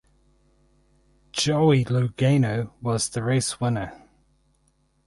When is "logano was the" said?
1.85-3.21